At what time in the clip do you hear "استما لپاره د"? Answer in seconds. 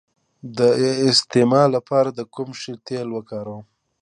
1.09-2.19